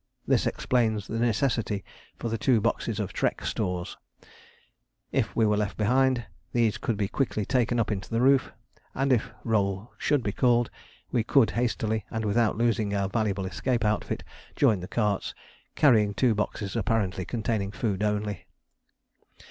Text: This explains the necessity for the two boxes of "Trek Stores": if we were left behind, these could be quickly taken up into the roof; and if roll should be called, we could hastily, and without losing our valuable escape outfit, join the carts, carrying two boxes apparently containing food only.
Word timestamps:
This 0.25 0.47
explains 0.47 1.05
the 1.05 1.19
necessity 1.19 1.85
for 2.17 2.27
the 2.27 2.37
two 2.39 2.59
boxes 2.59 2.99
of 2.99 3.13
"Trek 3.13 3.45
Stores": 3.45 3.97
if 5.11 5.35
we 5.35 5.45
were 5.45 5.55
left 5.57 5.77
behind, 5.77 6.25
these 6.53 6.79
could 6.79 6.97
be 6.97 7.07
quickly 7.07 7.45
taken 7.45 7.79
up 7.79 7.91
into 7.91 8.09
the 8.09 8.19
roof; 8.19 8.51
and 8.95 9.13
if 9.13 9.29
roll 9.43 9.91
should 9.99 10.23
be 10.23 10.31
called, 10.31 10.71
we 11.11 11.23
could 11.23 11.51
hastily, 11.51 12.03
and 12.09 12.25
without 12.25 12.57
losing 12.57 12.95
our 12.95 13.09
valuable 13.09 13.45
escape 13.45 13.85
outfit, 13.85 14.23
join 14.55 14.79
the 14.79 14.87
carts, 14.87 15.35
carrying 15.75 16.15
two 16.15 16.33
boxes 16.33 16.75
apparently 16.75 17.23
containing 17.23 17.69
food 17.71 18.01
only. 18.01 18.47